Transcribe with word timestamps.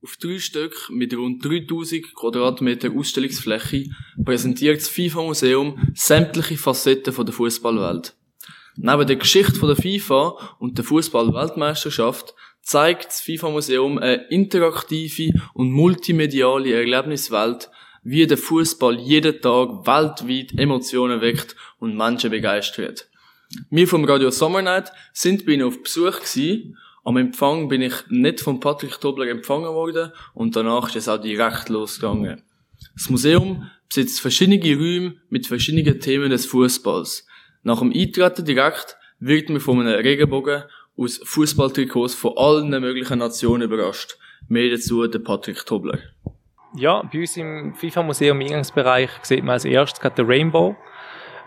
Auf 0.00 0.16
drei 0.16 0.38
Stück 0.38 0.90
mit 0.90 1.12
rund 1.12 1.44
3000 1.44 2.14
Quadratmeter 2.14 2.90
Ausstellungsfläche 2.96 3.90
präsentiert 4.24 4.80
das 4.80 4.88
FIFA-Museum 4.88 5.90
sämtliche 5.92 6.56
Facetten 6.56 7.12
der 7.24 7.34
Fußballwelt. 7.34 8.14
Neben 8.76 9.06
der 9.08 9.16
Geschichte 9.16 9.58
der 9.58 9.74
FIFA 9.74 10.56
und 10.60 10.78
der 10.78 10.84
Fußball-Weltmeisterschaft 10.84 12.32
zeigt 12.62 13.06
das 13.06 13.20
FIFA-Museum 13.22 13.98
eine 13.98 14.28
interaktive 14.28 15.32
und 15.52 15.72
multimediale 15.72 16.74
Erlebniswelt, 16.74 17.68
wie 18.04 18.24
der 18.24 18.38
Fußball 18.38 19.00
jeden 19.00 19.40
Tag 19.40 19.84
weltweit 19.84 20.56
Emotionen 20.56 21.20
weckt 21.20 21.56
und 21.80 21.96
Menschen 21.96 22.30
begeistert. 22.30 23.08
Wir 23.68 23.88
vom 23.88 24.04
Radio 24.04 24.30
Summer 24.30 24.62
Night 24.62 24.92
sind 25.12 25.44
bei 25.44 25.52
ihnen 25.52 25.66
auf 25.66 25.82
Besuch 25.82 26.20
gewesen. 26.20 26.76
Am 27.08 27.16
Empfang 27.16 27.68
bin 27.68 27.80
ich 27.80 27.94
nicht 28.10 28.40
von 28.40 28.60
Patrick 28.60 29.00
Tobler 29.00 29.28
empfangen 29.28 29.72
worden 29.72 30.12
und 30.34 30.54
danach 30.54 30.88
ist 30.88 30.96
es 30.96 31.08
auch 31.08 31.16
direkt 31.16 31.70
losgegangen. 31.70 32.42
Das 32.94 33.08
Museum 33.08 33.70
besitzt 33.88 34.20
verschiedene 34.20 34.60
Räume 34.60 35.14
mit 35.30 35.46
verschiedenen 35.46 36.00
Themen 36.00 36.28
des 36.28 36.44
Fußballs. 36.44 37.26
Nach 37.62 37.78
dem 37.78 37.94
Eintreten 37.96 38.44
direkt 38.44 38.98
wird 39.20 39.48
man 39.48 39.58
von 39.58 39.80
einem 39.80 39.94
Regenbogen 39.94 40.64
aus 40.98 41.18
Fußballtrikots 41.24 42.14
von 42.14 42.36
allen 42.36 42.68
möglichen 42.68 43.20
Nationen 43.20 43.62
überrascht. 43.62 44.18
Mehr 44.46 44.68
dazu 44.68 45.06
der 45.06 45.20
Patrick 45.20 45.64
Tobler. 45.64 46.00
Ja, 46.76 47.08
bei 47.10 47.20
uns 47.20 47.38
im 47.38 47.72
FIFA-Museum 47.74 48.38
im 48.38 48.48
Eingangsbereich 48.48 49.08
sieht 49.22 49.44
man 49.44 49.54
als 49.54 49.64
erstes 49.64 50.12
den 50.12 50.26
Rainbow. 50.26 50.76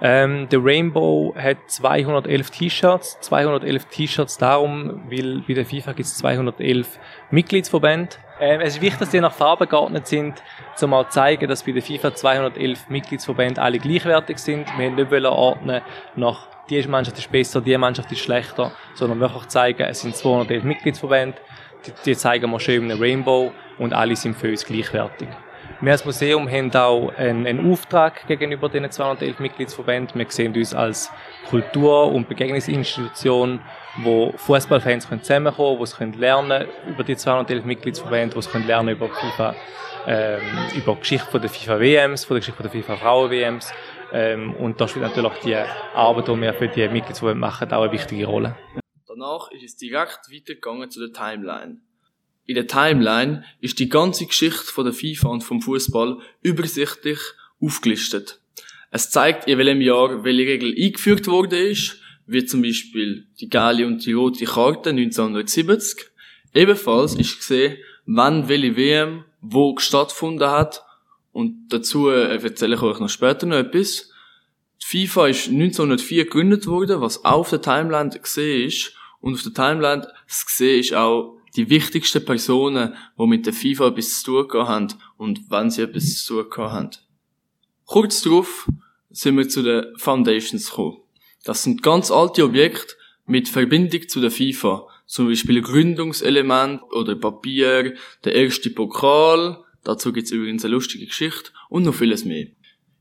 Ähm, 0.03 0.49
der 0.49 0.63
Rainbow 0.63 1.35
hat 1.37 1.57
211 1.67 2.49
T-Shirts. 2.49 3.19
211 3.21 3.85
T-Shirts 3.85 4.37
darum, 4.39 5.03
weil 5.09 5.43
bei 5.47 5.53
der 5.53 5.65
FIFA 5.65 5.93
gibt 5.93 6.07
es 6.07 6.17
211 6.17 6.99
Mitgliedsverbände. 7.29 8.15
Ähm, 8.39 8.61
es 8.61 8.75
ist 8.75 8.81
wichtig, 8.81 8.99
dass 8.99 9.09
die 9.11 9.19
nach 9.19 9.33
Farben 9.33 9.69
geordnet 9.69 10.07
sind, 10.07 10.41
um 10.81 10.89
mal 10.89 11.05
zu 11.05 11.11
zeigen, 11.11 11.47
dass 11.47 11.63
bei 11.63 11.71
der 11.71 11.83
FIFA 11.83 12.15
211 12.15 12.89
Mitgliedsverbände 12.89 13.61
alle 13.61 13.77
gleichwertig 13.77 14.39
sind. 14.39 14.67
Wir 14.77 14.87
haben 14.87 14.95
nicht 14.95 15.25
ordnen 15.25 15.81
nach 16.15 16.47
die 16.69 16.87
Mannschaft 16.87 17.17
ist 17.17 17.31
besser, 17.31 17.61
die 17.61 17.77
Mannschaft 17.77 18.11
ist 18.11 18.21
schlechter, 18.21 18.71
sondern 18.93 19.19
wirklich 19.19 19.47
zeigen, 19.47 19.83
es 19.83 20.01
sind 20.01 20.15
211 20.15 20.63
Mitgliedsverbände, 20.63 21.37
die, 21.85 21.91
die 22.05 22.15
zeigen 22.15 22.49
wir 22.49 22.59
schön 22.59 22.89
einem 22.89 23.01
Rainbow 23.01 23.51
und 23.77 23.93
alle 23.93 24.15
sind 24.15 24.37
für 24.37 24.49
uns 24.49 24.65
gleichwertig. 24.65 25.27
Wir 25.83 25.93
als 25.93 26.05
Museum 26.05 26.47
haben 26.47 26.71
auch 26.75 27.09
einen, 27.15 27.47
einen 27.47 27.71
Auftrag 27.71 28.27
gegenüber 28.27 28.69
den 28.69 28.91
211 28.91 29.39
Mitgliedsverbänden. 29.39 30.19
Wir 30.19 30.29
sehen 30.29 30.55
uns 30.55 30.75
als 30.75 31.09
Kultur- 31.49 32.11
und 32.11 32.29
Begegnungsinstitution, 32.29 33.59
wo 34.03 34.31
Fußballfans 34.37 35.09
zusammenkommen 35.09 35.55
können, 35.55 35.79
wo 35.79 35.85
sie 35.87 36.19
lernen 36.19 36.67
über 36.87 37.03
die 37.03 37.15
211 37.15 37.65
Mitgliedsverbände, 37.65 38.35
wo 38.35 38.41
sie 38.41 38.55
lernen 38.59 38.89
über 38.89 39.09
FIFA, 39.09 39.55
ähm, 40.05 40.41
über 40.75 40.93
die 40.93 40.99
Geschichte 40.99 41.39
der 41.39 41.49
FIFA-WMs, 41.49 42.25
von 42.25 42.35
der 42.35 42.41
Geschichte 42.41 42.61
der 42.61 42.71
FIFA-Frauen-WMs. 42.71 43.73
Ähm, 44.13 44.53
und 44.57 44.79
da 44.79 44.87
spielt 44.87 45.05
natürlich 45.05 45.33
die 45.43 45.55
Arbeit, 45.55 46.27
die 46.27 46.41
wir 46.41 46.53
für 46.53 46.67
die 46.67 46.87
Mitgliedsverbände 46.89 47.39
machen, 47.39 47.73
auch 47.73 47.81
eine 47.81 47.91
wichtige 47.91 48.27
Rolle. 48.27 48.55
Danach 49.07 49.49
ist 49.49 49.63
es 49.63 49.77
direkt 49.77 50.27
weitergegangen 50.31 50.91
zu 50.91 50.99
der 50.99 51.11
Timeline. 51.11 51.79
In 52.45 52.55
der 52.55 52.67
Timeline 52.67 53.43
ist 53.59 53.79
die 53.79 53.89
ganze 53.89 54.25
Geschichte 54.25 54.71
von 54.71 54.85
der 54.85 54.93
FIFA 54.93 55.29
und 55.29 55.43
vom 55.43 55.61
Fußball 55.61 56.19
übersichtlich 56.41 57.19
aufgelistet. 57.61 58.39
Es 58.89 59.09
zeigt, 59.09 59.47
in 59.47 59.57
welchem 59.57 59.81
Jahr 59.81 60.23
welche 60.23 60.47
Regel 60.47 60.75
eingeführt 60.77 61.27
worden 61.27 61.59
ist, 61.67 61.97
wie 62.27 62.45
zum 62.45 62.61
Beispiel 62.61 63.27
die 63.39 63.49
gelbe 63.49 63.87
und 63.87 64.05
die 64.05 64.13
rote 64.13 64.45
Karte 64.45 64.89
1970. 64.89 66.11
Ebenfalls 66.53 67.15
ist 67.15 67.37
gesehen, 67.37 67.77
wann 68.05 68.49
welche 68.49 68.75
WM 68.75 69.23
wo 69.41 69.77
stattgefunden 69.77 70.49
hat 70.49 70.83
und 71.31 71.69
dazu 71.69 72.09
äh, 72.09 72.35
erzähle 72.37 72.75
ich 72.75 72.81
euch 72.81 72.99
noch 72.99 73.09
später 73.09 73.45
noch 73.45 73.57
etwas. 73.57 74.09
Die 74.81 75.07
FIFA 75.07 75.27
ist 75.27 75.47
1904 75.47 76.25
gegründet 76.25 76.67
worden, 76.67 77.01
was 77.01 77.23
auch 77.23 77.39
auf 77.39 77.49
der 77.49 77.61
Timeline 77.61 78.09
gesehen 78.09 78.67
ist. 78.67 78.93
Und 79.19 79.35
auf 79.35 79.43
der 79.43 79.53
Timeline 79.53 80.07
gesehen 80.27 80.79
ist 80.79 80.93
auch 80.93 81.37
die 81.55 81.69
wichtigsten 81.69 82.23
Personen, 82.23 82.95
die 83.17 83.27
mit 83.27 83.45
der 83.45 83.53
FIFA 83.53 83.87
etwas 83.87 84.21
zu 84.23 84.43
tun 84.43 84.67
haben 84.67 84.87
und 85.17 85.41
wann 85.49 85.69
sie 85.69 85.81
etwas 85.81 86.23
zu 86.23 86.43
tun 86.43 86.71
haben. 86.71 86.89
Kurz 87.85 88.21
darauf 88.21 88.69
sind 89.09 89.37
wir 89.37 89.47
zu 89.49 89.63
den 89.63 89.85
Foundations 89.97 90.69
gekommen. 90.69 90.97
Das 91.43 91.63
sind 91.63 91.83
ganz 91.83 92.11
alte 92.11 92.43
Objekte 92.43 92.95
mit 93.25 93.49
Verbindung 93.49 94.07
zu 94.07 94.21
der 94.21 94.31
FIFA. 94.31 94.87
Zum 95.05 95.27
Beispiel 95.27 95.61
Gründungselement 95.61 96.81
oder 96.91 97.15
Papier, 97.15 97.95
der 98.23 98.35
erste 98.35 98.69
Pokal, 98.69 99.63
dazu 99.83 100.13
gibt's 100.13 100.31
übrigens 100.31 100.63
eine 100.63 100.73
lustige 100.73 101.05
Geschichte 101.05 101.51
und 101.69 101.83
noch 101.83 101.95
vieles 101.95 102.23
mehr. 102.23 102.47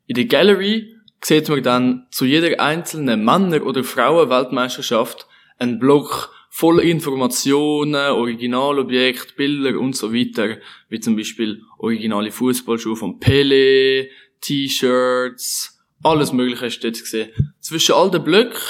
In 0.06 0.14
der 0.14 0.24
Gallery 0.24 0.96
sieht 1.22 1.48
man 1.48 1.62
dann 1.62 2.06
zu 2.10 2.24
jeder 2.24 2.58
einzelnen 2.60 3.24
Männer- 3.24 3.64
oder 3.64 3.84
Frauenweltmeisterschaft 3.84 5.26
einen 5.58 5.78
Block 5.78 6.32
voller 6.50 6.82
Informationen, 6.82 7.94
Originalobjekte, 7.94 9.34
Bilder 9.34 9.78
und 9.78 9.96
so 9.96 10.12
weiter, 10.12 10.58
wie 10.88 11.00
zum 11.00 11.16
Beispiel 11.16 11.62
originale 11.78 12.32
Fußballschuhe 12.32 12.96
von 12.96 13.18
Pele, 13.20 14.08
T-Shirts, 14.40 15.80
alles 16.02 16.32
mögliche 16.32 16.66
hast 16.66 16.80
du 16.80 16.90
dort 16.90 17.00
gesehen. 17.00 17.30
Zwischen 17.60 17.94
all 17.94 18.10
den 18.10 18.24
Blöcken 18.24 18.60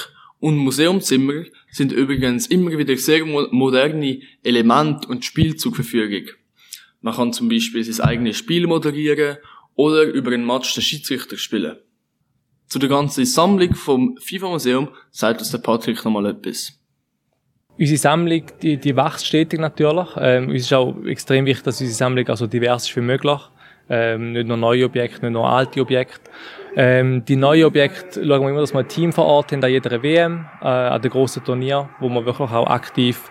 und 0.41 0.57
Museumzimmer 0.57 1.45
sind 1.71 1.93
übrigens 1.93 2.47
immer 2.49 2.77
wieder 2.77 2.97
sehr 2.97 3.25
moderne 3.25 4.21
Elemente 4.43 5.09
und 5.09 5.25
Spiele 5.25 5.57
zur 5.57 5.75
Verfügung. 5.75 6.29
Man 7.01 7.15
kann 7.15 7.33
zum 7.33 7.49
Beispiel 7.49 7.83
sein 7.85 8.07
eigenes 8.07 8.37
Spiel 8.37 8.67
moderieren 8.67 9.39
oder 9.75 10.03
über 10.03 10.33
einen 10.33 10.47
Match 10.47 10.75
den 10.75 10.83
Schiedsrichter 10.83 11.39
spielen. 11.39 11.79
Zu 12.67 12.79
der 12.79 12.89
ganzen 12.89 13.25
Sammlung 13.25 13.75
vom 13.75 14.19
FIFA-Museum 14.19 14.91
sagt 15.11 15.41
uns 15.41 15.51
der 15.51 15.59
Patrick 15.59 16.05
nochmal 16.05 16.27
etwas. 16.27 16.80
Unsere 17.81 17.99
Sammlung, 17.99 18.43
die, 18.61 18.77
die 18.77 18.95
wächst 18.95 19.27
stetig 19.27 19.59
natürlich. 19.59 20.09
Ähm, 20.19 20.51
uns 20.51 20.65
ist 20.65 20.73
auch 20.75 20.95
extrem 21.07 21.47
wichtig, 21.47 21.65
dass 21.65 21.81
unsere 21.81 21.97
Sammlung 21.97 22.29
also 22.29 22.47
divers 22.47 22.87
ist 22.87 22.95
wie 22.95 23.01
möglich. 23.01 23.41
Ähm, 23.89 24.33
nicht 24.33 24.47
nur 24.47 24.59
neue 24.59 24.85
Objekte, 24.85 25.23
nicht 25.23 25.33
nur 25.33 25.49
alte 25.49 25.81
Objekte. 25.81 26.31
Ähm, 26.77 27.25
die 27.25 27.37
neuen 27.37 27.65
Objekte 27.65 28.23
schauen 28.23 28.43
wir 28.43 28.51
immer, 28.51 28.61
dass 28.61 28.75
wir 28.75 28.81
ein 28.81 28.89
Team 28.89 29.15
vor 29.15 29.25
Ort 29.25 29.53
haben 29.53 29.65
an 29.65 29.71
jeder 29.71 30.03
WM, 30.03 30.47
äh, 30.61 30.67
an 30.67 31.01
den 31.01 31.11
grossen 31.11 31.43
Turnier, 31.43 31.89
wo 32.01 32.11
wir 32.11 32.27
wirklich 32.27 32.51
auch 32.51 32.67
aktiv 32.67 33.23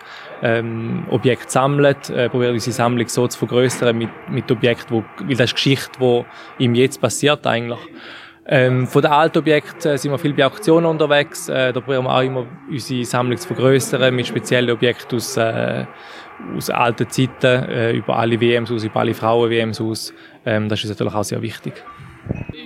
ähm, 0.42 1.04
Objekte 1.10 1.48
sammeln, 1.48 1.94
äh, 2.12 2.28
probieren 2.28 2.54
unsere 2.54 2.74
Sammlung 2.74 3.06
so 3.06 3.28
zu 3.28 3.38
vergrößern 3.38 3.96
mit, 3.96 4.10
mit 4.28 4.50
Objekten, 4.50 4.96
wo, 4.96 5.04
weil 5.20 5.36
das 5.36 5.50
ist 5.50 5.54
Geschichte, 5.54 5.92
die 6.00 6.64
im 6.64 6.74
Jetzt 6.74 7.00
passiert 7.00 7.46
eigentlich. 7.46 7.78
Ähm, 8.46 8.86
von 8.86 9.02
den 9.02 9.10
alten 9.10 9.38
Objekten 9.38 9.92
äh, 9.92 9.98
sind 9.98 10.10
wir 10.10 10.18
viel 10.18 10.32
bei 10.32 10.46
Auktionen 10.46 10.86
unterwegs. 10.86 11.48
Äh, 11.48 11.72
da 11.72 11.80
probieren 11.80 12.04
wir 12.04 12.14
auch 12.14 12.22
immer 12.22 12.46
unsere 12.68 13.04
Sammlung 13.04 13.38
zu 13.38 13.46
vergrößern 13.46 14.14
mit 14.14 14.26
speziellen 14.26 14.70
Objekten 14.70 15.16
aus, 15.16 15.36
äh, 15.36 15.84
aus 16.56 16.70
alten 16.70 17.08
Zeiten, 17.08 17.68
äh, 17.68 17.92
über 17.92 18.16
alle 18.16 18.40
WMs 18.40 18.70
aus, 18.72 18.84
über 18.84 19.00
alle 19.00 19.14
Frauen-WMs 19.14 19.80
aus. 19.80 20.14
Ähm, 20.46 20.68
das 20.68 20.82
ist 20.82 20.90
natürlich 20.90 21.14
auch 21.14 21.24
sehr 21.24 21.42
wichtig. 21.42 21.74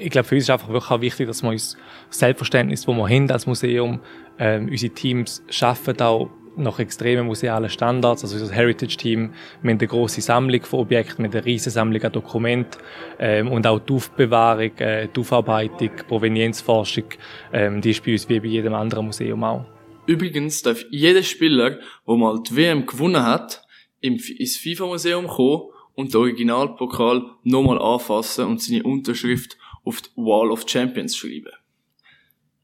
Ich 0.01 0.11
glaube, 0.11 0.29
für 0.29 0.37
uns 0.37 0.45
ist 0.45 0.51
einfach 0.51 0.69
wirklich 0.69 0.91
auch 0.91 1.01
wichtig, 1.01 1.27
dass 1.27 1.43
wir 1.43 1.51
uns 1.51 1.77
das 2.09 2.19
Selbstverständnis, 2.19 2.85
das 2.85 2.95
wir 2.95 3.09
haben 3.09 3.31
als 3.31 3.47
Museum, 3.47 4.01
ähm, 4.39 4.69
unsere 4.69 4.93
Teams 4.95 5.43
schaffen, 5.49 6.01
auch 6.01 6.31
nach 6.57 6.79
extremen 6.79 7.27
musealen 7.27 7.69
Standards, 7.69 8.23
also 8.23 8.39
das 8.39 8.53
Heritage-Team, 8.53 9.31
wir 9.63 9.71
haben 9.71 9.79
eine 9.79 9.89
grosse 9.89 10.21
Sammlung 10.21 10.63
von 10.63 10.81
Objekten, 10.81 11.19
wir 11.19 11.29
haben 11.29 11.37
eine 11.37 11.45
riesige 11.45 11.71
Sammlung 11.71 12.03
an 12.03 12.13
Dokumenten 12.13 12.81
ähm, 13.19 13.49
und 13.49 13.67
auch 13.67 13.79
die 13.81 13.93
Aufbewahrung, 13.93 14.77
äh, 14.79 15.09
die 15.09 15.21
Aufarbeitung, 15.21 15.91
Provenienzforschung, 16.09 17.05
ähm, 17.53 17.81
die 17.81 17.91
ist 17.91 18.05
bei 18.05 18.13
uns 18.13 18.29
wie 18.29 18.41
bei 18.41 18.47
jedem 18.47 18.75
anderen 18.75 19.07
Museum 19.07 19.43
auch. 19.43 19.65
Übrigens 20.07 20.63
darf 20.63 20.85
jeder 20.91 21.23
Spieler, 21.23 21.79
der 22.07 22.15
mal 22.17 22.43
die 22.43 22.57
WM 22.57 22.87
gewonnen 22.87 23.25
hat, 23.25 23.63
ins 24.01 24.57
FIFA-Museum 24.57 25.27
kommen 25.27 25.71
und 25.95 26.13
den 26.13 26.21
Originalpokal 26.21 27.23
nochmal 27.43 27.81
anfassen 27.81 28.47
und 28.47 28.61
seine 28.61 28.83
Unterschrift 28.83 29.57
auf 29.85 30.03
die 30.03 30.11
Wall 30.17 30.51
of 30.51 30.65
Champions 30.69 31.17
schreiben. 31.17 31.53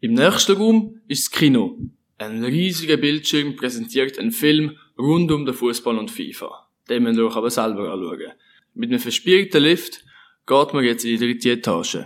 Im 0.01 0.15
nächsten 0.15 0.57
Raum 0.57 1.01
ist 1.09 1.27
das 1.27 1.39
Kino. 1.39 1.79
Ein 2.21 2.45
riesiger 2.45 2.99
Bildschirm 2.99 3.57
präsentiert 3.57 4.19
einen 4.19 4.31
Film 4.31 4.77
rund 4.99 5.33
um 5.33 5.47
den 5.47 5.55
Fußball 5.55 5.97
und 5.97 6.11
FIFA. 6.11 6.69
Den 6.87 7.05
müsst 7.05 7.19
ihr 7.19 7.25
euch 7.25 7.35
aber 7.35 7.49
selber 7.49 7.91
anschauen. 7.91 8.33
Mit 8.75 8.91
einem 8.91 8.99
verspielten 8.99 9.63
Lift 9.63 10.05
geht 10.47 10.75
man 10.75 10.85
jetzt 10.85 11.07
in 11.07 11.13
die 11.13 11.19
dritte 11.19 11.53
Etage. 11.53 12.01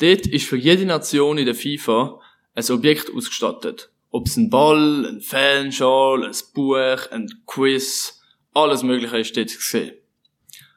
Dort 0.00 0.26
ist 0.26 0.48
für 0.48 0.56
jede 0.56 0.86
Nation 0.86 1.38
in 1.38 1.46
der 1.46 1.54
FIFA 1.54 2.20
ein 2.56 2.70
Objekt 2.72 3.14
ausgestattet. 3.14 3.92
Ob 4.10 4.26
es 4.26 4.36
ein 4.36 4.50
Ball, 4.50 5.06
ein 5.06 5.20
Fanschal, 5.20 6.24
ein 6.24 6.34
Buch, 6.52 7.08
ein 7.12 7.32
Quiz, 7.46 8.20
alles 8.54 8.82
Mögliche 8.82 9.18
ist 9.18 9.36
dort 9.36 9.54
gesehen. 9.54 9.92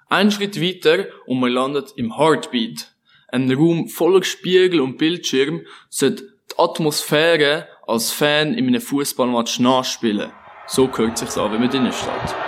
Ein 0.08 0.30
Schritt 0.30 0.62
weiter 0.62 1.08
und 1.26 1.40
man 1.40 1.52
landet 1.52 1.94
im 1.96 2.16
Heartbeat. 2.16 2.94
Ein 3.28 3.52
Raum 3.52 3.90
voller 3.90 4.24
Spiegel 4.24 4.82
und 4.82 5.00
Bildschirm 5.00 5.66
sollte 5.90 6.35
die 6.56 6.62
Atmosphäre 6.62 7.68
als 7.88 8.12
Fan 8.12 8.54
in 8.54 8.68
einem 8.68 8.82
Fußballmatch 8.82 9.60
nachspielen. 9.60 10.32
So 10.68 10.88
gehört 10.88 11.18
sich's 11.18 11.38
an, 11.38 11.52
wenn 11.52 11.62
man 11.62 11.70
drinnen 11.70 11.94
steht. 11.94 12.45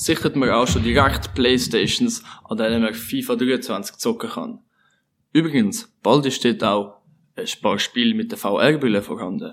Sichert 0.00 0.34
man 0.34 0.50
auch 0.50 0.66
schon 0.66 0.82
direkt 0.82 1.34
Playstations, 1.34 2.22
an 2.44 2.56
denen 2.56 2.82
man 2.82 2.94
FIFA 2.94 3.36
23 3.36 3.96
zocken 3.96 4.30
kann. 4.30 4.58
Übrigens, 5.32 5.94
bald 6.02 6.26
ist 6.26 6.44
dort 6.44 6.64
auch 6.64 7.00
ein 7.36 7.46
paar 7.60 7.78
Spiele 7.78 8.14
mit 8.14 8.30
der 8.30 8.38
VR-Brille 8.38 9.02
vorhanden. 9.02 9.52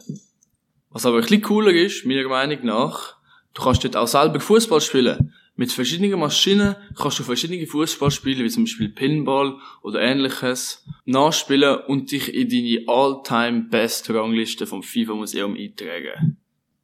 Was 0.89 1.05
aber 1.05 1.17
ein 1.17 1.21
bisschen 1.21 1.41
cooler 1.41 1.71
ist, 1.71 2.05
meiner 2.05 2.27
Meinung 2.27 2.65
nach, 2.65 3.17
du 3.53 3.61
kannst 3.61 3.83
dort 3.83 3.97
auch 3.97 4.07
selber 4.07 4.39
Fußball 4.39 4.81
spielen. 4.81 5.33
Mit 5.55 5.71
verschiedenen 5.71 6.19
Maschinen 6.19 6.75
kannst 6.95 7.19
du 7.19 7.23
verschiedene 7.23 7.65
Fußballspiele, 7.67 8.43
wie 8.43 8.49
zum 8.49 8.63
Beispiel 8.63 8.89
Pinball 8.89 9.57
oder 9.81 9.99
ähnliches, 10.01 10.85
nachspielen 11.05 11.79
und 11.87 12.11
dich 12.11 12.33
in 12.33 12.47
deine 12.49 12.83
All-Time-Best-Rangliste 12.87 14.65
vom 14.65 14.81
FIFA-Museum 14.81 15.55
eintragen. 15.55 16.37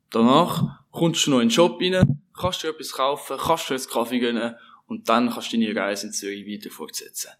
Danach 0.10 0.82
kommst 0.92 1.26
du 1.26 1.32
noch 1.32 1.40
in 1.40 1.48
den 1.48 1.52
Shop 1.52 1.80
rein, 1.80 2.23
kannst 2.38 2.64
du 2.64 2.68
etwas 2.68 2.92
kaufen, 2.92 3.38
kannst 3.38 3.70
du 3.70 3.74
einen 3.74 3.88
Kaffee 3.88 4.20
gönnen 4.20 4.56
und 4.88 5.10
dann 5.10 5.30
kannst 5.30 5.54
du 5.54 5.58
deine 5.60 5.76
Reise 5.76 6.08
in 6.08 6.14
Zürich 6.14 6.46
weiter 6.46 6.70
fortsetzen. 6.70 7.32